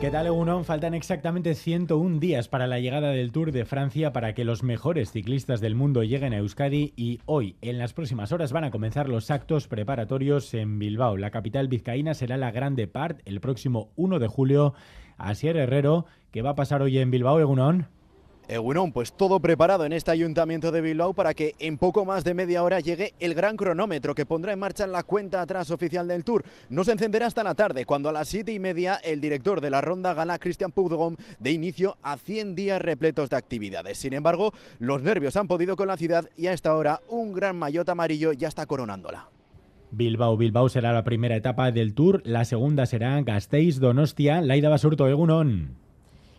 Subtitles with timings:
[0.00, 0.64] ¿Qué tal, Egunon?
[0.64, 5.12] Faltan exactamente 101 días para la llegada del Tour de Francia para que los mejores
[5.12, 9.10] ciclistas del mundo lleguen a Euskadi y hoy, en las próximas horas, van a comenzar
[9.10, 11.18] los actos preparatorios en Bilbao.
[11.18, 14.72] La capital vizcaína será la Grande Part el próximo 1 de julio.
[15.18, 17.88] Asier Herrero, ¿qué va a pasar hoy en Bilbao, Egunon?
[18.50, 22.34] Egunon, pues todo preparado en este ayuntamiento de Bilbao para que en poco más de
[22.34, 26.24] media hora llegue el gran cronómetro que pondrá en marcha la cuenta atrás oficial del
[26.24, 26.42] Tour.
[26.68, 29.70] No se encenderá hasta la tarde, cuando a las siete y media el director de
[29.70, 33.98] la ronda gala, Christian Pugdom, de inicio a 100 días repletos de actividades.
[33.98, 37.56] Sin embargo, los nervios han podido con la ciudad y a esta hora un gran
[37.56, 39.28] maillot amarillo ya está coronándola.
[39.92, 45.06] Bilbao, Bilbao será la primera etapa del Tour, la segunda será Gasteiz, Donostia, Laida Basurto,
[45.06, 45.76] Egunon.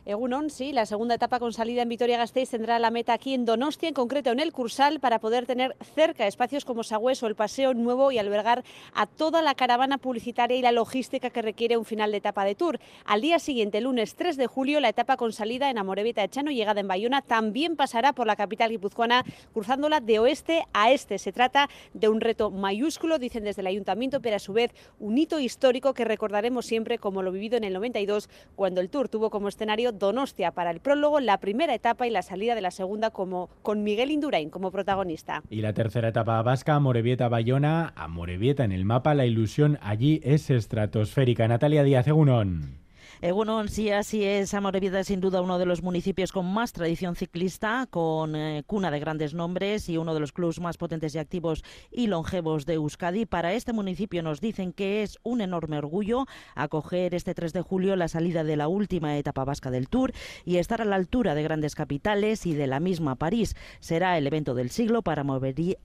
[0.04, 3.88] Egunon, sí, la segunda etapa con salida en Vitoria-Gasteiz tendrá la meta aquí en Donostia,
[3.88, 7.76] en concreto en el Cursal, para poder tener cerca espacios como Sagües o el Paseo
[7.76, 8.64] Nuevo y albergar
[8.96, 12.56] a toda la caravana publicitaria y la logística que requiere un final de etapa de
[12.56, 12.80] Tour.
[13.06, 16.82] Al día siguiente, lunes 3 de julio, la etapa con salida en Amorebieta Echano, llegada
[16.82, 19.24] en Bayona, también pasará por la capital guipuzcoana,
[19.54, 21.20] cruzándola de oeste a este.
[21.20, 25.16] Se trata de un reto mayúsculo, dicen desde el ayuntamiento, pero a su vez un
[25.20, 29.30] hito histórico que recordaremos siempre como lo vivido en el 92, cuando el Tour tuvo
[29.30, 33.12] como escenario Donostia para el prólogo, la primera etapa y la salida de la segunda
[33.12, 35.44] como, con Miguel Indurain como protagonista.
[35.50, 40.50] Y la tercera etapa vasca, Morevieta-Bayona, a Morevieta en el mapa, la ilusión allí es
[40.50, 41.48] estratosférica.
[41.48, 42.81] Natalia Díaz, Egunon.
[43.24, 44.52] Egunon, sí, así es.
[44.56, 48.90] Amorebieta es sin duda uno de los municipios con más tradición ciclista, con eh, cuna
[48.90, 52.74] de grandes nombres y uno de los clubs más potentes y activos y longevos de
[52.74, 53.28] Euskadi.
[53.28, 57.96] Para este municipio nos dicen que es un enorme orgullo acoger este 3 de julio
[57.96, 61.44] la salida de la última etapa vasca del Tour y estar a la altura de
[61.44, 63.56] grandes capitales y de la misma París.
[63.82, 65.24] Será el evento del siglo para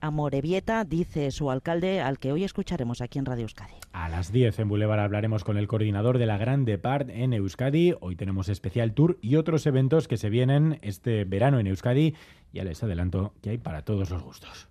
[0.01, 3.73] Amorebieta, dice su alcalde, al que hoy escucharemos aquí en Radio Euskadi.
[3.93, 7.95] A las 10 en Boulevard hablaremos con el coordinador de la Grande Part en Euskadi.
[7.99, 12.15] Hoy tenemos especial tour y otros eventos que se vienen este verano en Euskadi.
[12.53, 14.67] Ya les adelanto que hay para todos los gustos.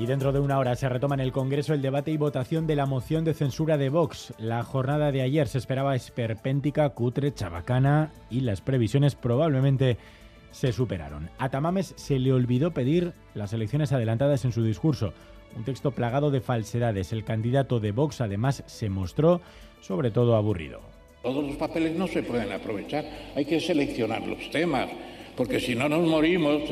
[0.00, 2.74] Y dentro de una hora se retoma en el Congreso el debate y votación de
[2.74, 4.32] la moción de censura de Vox.
[4.38, 9.98] La jornada de ayer se esperaba esperpéntica, cutre, chabacana y las previsiones probablemente
[10.52, 11.30] se superaron.
[11.38, 15.12] A Tamames se le olvidó pedir las elecciones adelantadas en su discurso.
[15.56, 17.12] Un texto plagado de falsedades.
[17.12, 19.40] El candidato de Vox además se mostró
[19.80, 20.80] sobre todo aburrido.
[21.22, 23.04] Todos los papeles no se pueden aprovechar.
[23.36, 24.88] Hay que seleccionar los temas,
[25.36, 26.62] porque si no nos morimos.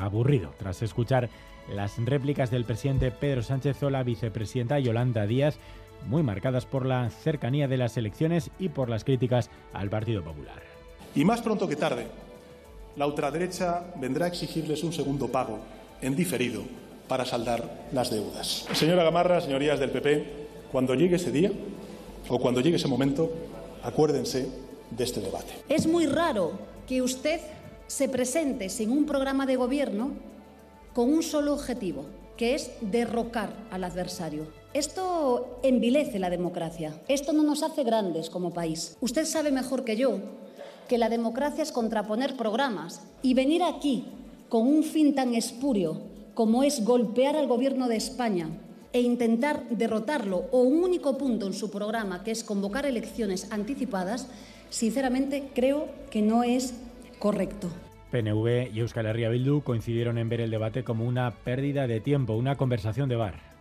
[0.00, 1.28] Aburrido, tras escuchar
[1.72, 5.58] las réplicas del presidente Pedro Sánchez o la vicepresidenta Yolanda Díaz,
[6.06, 10.62] muy marcadas por la cercanía de las elecciones y por las críticas al Partido Popular.
[11.14, 12.06] Y más pronto que tarde,
[12.96, 15.58] la ultraderecha vendrá a exigirles un segundo pago,
[16.00, 16.62] en diferido,
[17.08, 18.66] para saldar las deudas.
[18.72, 21.50] Señora Gamarra, señorías del PP, cuando llegue ese día
[22.28, 23.30] o cuando llegue ese momento,
[23.82, 24.48] acuérdense
[24.90, 25.52] de este debate.
[25.68, 26.52] Es muy raro
[26.86, 27.40] que usted
[27.86, 30.12] se presente sin un programa de gobierno
[30.92, 32.06] con un solo objetivo,
[32.36, 34.46] que es derrocar al adversario.
[34.72, 36.94] Esto envilece la democracia.
[37.08, 38.96] Esto no nos hace grandes como país.
[39.00, 40.18] Usted sabe mejor que yo
[40.88, 44.06] que la democracia es contraponer programas y venir aquí
[44.48, 46.00] con un fin tan espurio
[46.34, 48.48] como es golpear al gobierno de España
[48.92, 54.28] e intentar derrotarlo o un único punto en su programa que es convocar elecciones anticipadas,
[54.70, 56.74] sinceramente creo que no es
[57.18, 57.68] correcto.
[58.10, 62.34] PNV y Euskal Herria Bildu coincidieron en ver el debate como una pérdida de tiempo,
[62.34, 63.53] una conversación de bar.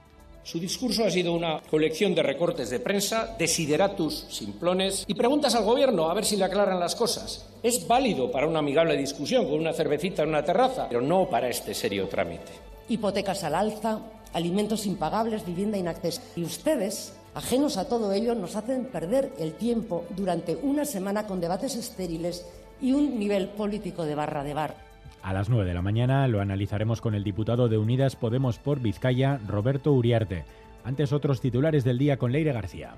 [0.44, 5.64] Su discurso ha sido una colección de recortes de prensa, desideratus simplones y preguntas al
[5.64, 7.46] gobierno a ver si le aclaran las cosas.
[7.64, 11.48] Es válido para una amigable discusión con una cervecita en una terraza, pero no para
[11.48, 12.52] este serio trámite.
[12.90, 14.00] Hipotecas al alza,
[14.34, 16.30] alimentos impagables, vivienda inaccesible.
[16.36, 21.40] Y ustedes, ajenos a todo ello, nos hacen perder el tiempo durante una semana con
[21.40, 22.46] debates estériles
[22.82, 24.93] y un nivel político de barra de bar.
[25.24, 28.82] A las 9 de la mañana lo analizaremos con el diputado de Unidas Podemos por
[28.82, 30.44] Vizcaya, Roberto Uriarte.
[30.84, 32.96] Antes otros titulares del día con Leire García.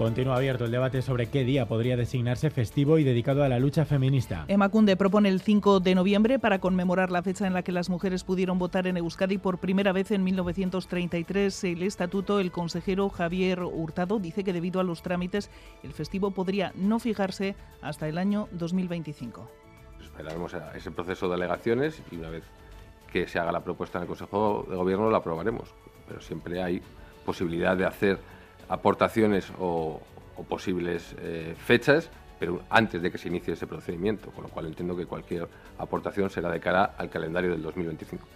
[0.00, 3.84] Continúa abierto el debate sobre qué día podría designarse festivo y dedicado a la lucha
[3.84, 4.46] feminista.
[4.48, 8.24] Emacunde propone el 5 de noviembre para conmemorar la fecha en la que las mujeres
[8.24, 11.64] pudieron votar en Euskadi por primera vez en 1933.
[11.64, 15.50] El estatuto, el consejero Javier Hurtado dice que debido a los trámites
[15.82, 19.50] el festivo podría no fijarse hasta el año 2025.
[20.02, 22.44] Esperaremos a ese proceso de alegaciones y una vez
[23.12, 25.74] que se haga la propuesta en el Consejo de Gobierno la aprobaremos.
[26.08, 26.80] Pero siempre hay
[27.26, 28.39] posibilidad de hacer
[28.70, 30.00] aportaciones o,
[30.48, 32.08] posibles eh, fechas,
[32.38, 35.46] pero antes de que se inicie ese procedimiento, con lo cual entiendo que cualquier
[35.76, 38.26] aportación será de cara al calendario del 2025.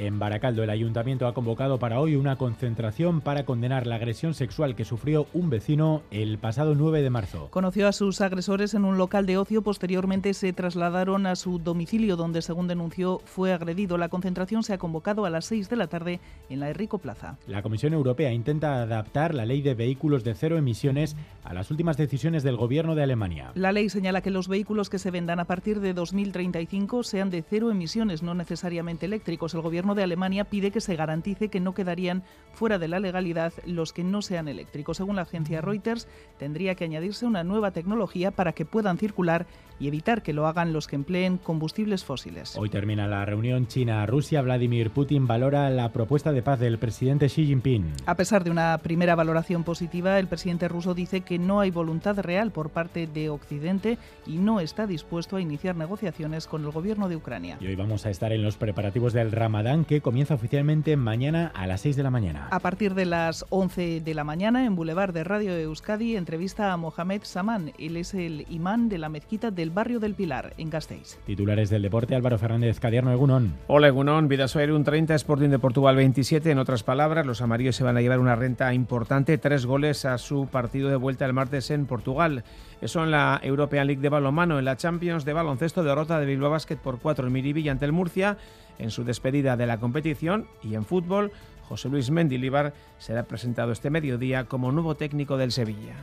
[0.00, 4.76] En Baracaldo, el ayuntamiento ha convocado para hoy una concentración para condenar la agresión sexual
[4.76, 7.48] que sufrió un vecino el pasado 9 de marzo.
[7.50, 12.14] Conoció a sus agresores en un local de ocio, posteriormente se trasladaron a su domicilio
[12.14, 13.98] donde, según denunció, fue agredido.
[13.98, 17.36] La concentración se ha convocado a las 6 de la tarde en la Enrico Plaza.
[17.48, 21.96] La Comisión Europea intenta adaptar la ley de vehículos de cero emisiones a las últimas
[21.96, 23.50] decisiones del gobierno de Alemania.
[23.56, 27.42] La ley señala que los vehículos que se vendan a partir de 2035 sean de
[27.42, 29.54] cero emisiones, no necesariamente eléctricos.
[29.54, 33.52] El gobierno de Alemania pide que se garantice que no quedarían fuera de la legalidad
[33.66, 34.96] los que no sean eléctricos.
[34.96, 36.08] Según la agencia Reuters,
[36.38, 39.46] tendría que añadirse una nueva tecnología para que puedan circular
[39.80, 42.56] y evitar que lo hagan los que empleen combustibles fósiles.
[42.56, 44.42] Hoy termina la reunión China-Rusia.
[44.42, 47.92] Vladimir Putin valora la propuesta de paz del presidente Xi Jinping.
[48.06, 52.18] A pesar de una primera valoración positiva, el presidente ruso dice que no hay voluntad
[52.18, 57.08] real por parte de Occidente y no está dispuesto a iniciar negociaciones con el gobierno
[57.08, 57.58] de Ucrania.
[57.60, 61.66] Y hoy vamos a estar en los preparativos del Ramadán que comienza oficialmente mañana a
[61.66, 62.48] las 6 de la mañana.
[62.50, 66.78] A partir de las 11 de la mañana, en Boulevard de Radio Euskadi, entrevista a
[66.78, 67.72] Mohamed Saman.
[67.78, 71.18] Él es el imán de la mezquita del barrio del Pilar, en Gasteiz.
[71.26, 73.56] Titulares del deporte, Álvaro Fernández Cadierno, Egunón.
[73.66, 74.28] Hola, Egunón.
[74.28, 76.50] Vidasoer un 30, Sporting de Portugal 27.
[76.50, 80.16] En otras palabras, los amarillos se van a llevar una renta importante, tres goles a
[80.16, 82.42] su partido de vuelta el martes en Portugal.
[82.80, 84.58] Eso en la European League de balonmano.
[84.58, 87.92] En la Champions de baloncesto, derrota de Bilbao Basket por 4 en Miribilla ante el
[87.92, 88.38] Murcia
[88.78, 90.46] en su despedida de la competición.
[90.62, 91.32] Y en fútbol,
[91.68, 95.94] José Luis Mendilibar será presentado este mediodía como nuevo técnico del Sevilla.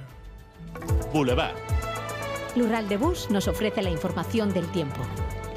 [1.13, 1.55] Boulevard.
[2.55, 5.01] Lural de Bus nos ofrece la información del tiempo.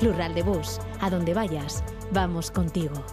[0.02, 3.04] Lural de Bus, a donde vayas, vamos contigo.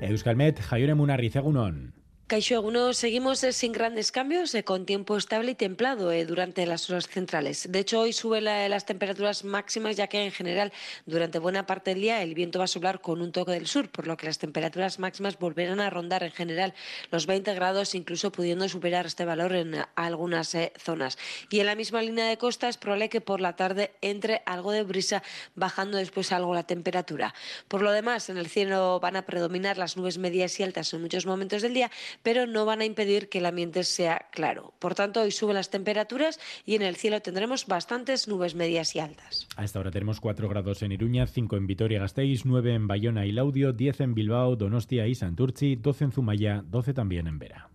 [0.00, 1.97] Euskalmet, Jaione Munarrizegunon.
[2.28, 6.90] Caixo seguimos eh, sin grandes cambios, eh, con tiempo estable y templado eh, durante las
[6.90, 7.72] horas centrales.
[7.72, 10.70] De hecho, hoy suben las temperaturas máximas, ya que en general
[11.06, 13.88] durante buena parte del día el viento va a soplar con un toque del sur,
[13.88, 16.74] por lo que las temperaturas máximas volverán a rondar en general
[17.10, 21.16] los 20 grados, incluso pudiendo superar este valor en algunas zonas.
[21.48, 24.72] Y en la misma línea de costa es probable que por la tarde entre algo
[24.72, 25.22] de brisa,
[25.54, 27.32] bajando después algo la temperatura.
[27.68, 31.00] Por lo demás, en el cielo van a predominar las nubes medias y altas en
[31.00, 31.90] muchos momentos del día
[32.22, 34.74] pero no van a impedir que el ambiente sea claro.
[34.78, 39.00] Por tanto, hoy suben las temperaturas y en el cielo tendremos bastantes nubes medias y
[39.00, 39.48] altas.
[39.56, 43.32] A esta hora tenemos 4 grados en Iruña, 5 en Vitoria-Gasteiz, 9 en Bayona y
[43.32, 47.70] Laudio, 10 en Bilbao, Donostia y Santurci, 12 en Zumaya, 12 también en Vera.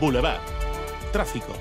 [0.00, 0.40] Boulevard.
[1.12, 1.52] Tráfico.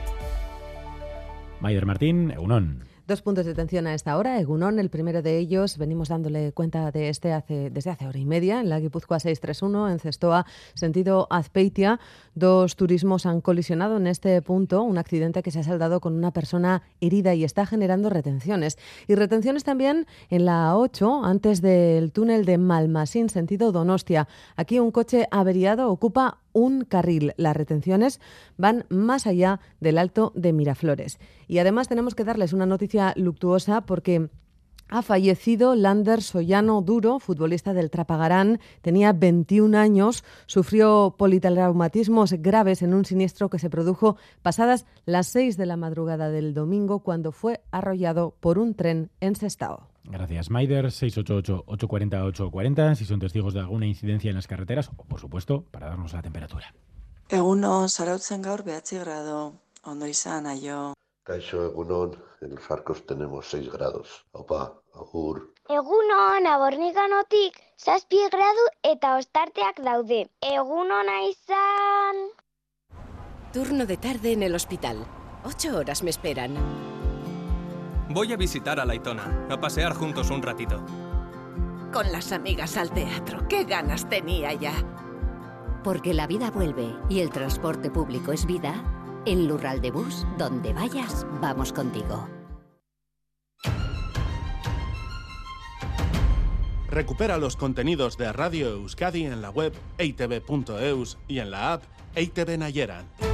[1.59, 2.90] Mayer Martín, Eunón.
[3.11, 4.39] Dos puntos de atención a esta hora.
[4.39, 8.23] Egunón, el primero de ellos, venimos dándole cuenta de este hace, desde hace hora y
[8.23, 11.99] media, en la Guipúzcoa 631, en Cestoa, sentido Azpeitia.
[12.35, 16.31] Dos turismos han colisionado en este punto, un accidente que se ha saldado con una
[16.31, 18.77] persona herida y está generando retenciones.
[19.09, 24.29] Y retenciones también en la 8, antes del túnel de Malmasín, sentido Donostia.
[24.55, 27.33] Aquí un coche averiado ocupa un carril.
[27.37, 28.19] Las retenciones
[28.57, 31.19] van más allá del Alto de Miraflores.
[31.47, 34.29] Y además tenemos que darles una noticia luctuosa porque
[34.91, 38.59] ha fallecido Lander Soyano Duro, futbolista del Trapagarán.
[38.81, 45.55] Tenía 21 años, sufrió politraumatismos graves en un siniestro que se produjo pasadas las 6
[45.55, 49.90] de la madrugada del domingo cuando fue arrollado por un tren en Sestao.
[50.03, 50.87] Gracias, Maider.
[50.87, 56.13] 688-840-840 si son testigos de alguna incidencia en las carreteras o, por supuesto, para darnos
[56.13, 56.73] la temperatura.
[57.29, 59.53] Egunon, sarautzen gaur behatzi grado,
[59.83, 60.93] ondo izan, aio.
[61.23, 64.25] Caixo Egunon, en los arcos tenemos 6 grados.
[64.33, 65.53] Opa, agur.
[65.69, 70.29] Egunon, abornikanotik, zazpi gradu eta ostarteak daude.
[70.41, 72.15] Egunona izan...
[73.53, 75.05] Turno de tarde en el hospital.
[75.43, 76.55] Ocho horas me esperan.
[78.13, 80.83] Voy a visitar a Laitona, a pasear juntos un ratito.
[81.93, 84.73] Con las amigas al teatro, qué ganas tenía ya.
[85.81, 88.83] Porque la vida vuelve y el transporte público es vida,
[89.25, 92.27] en Lural de Bus, donde vayas, vamos contigo.
[96.89, 101.83] Recupera los contenidos de Radio Euskadi en la web eitv.eus y en la app
[102.15, 103.30] EITV Nayeran.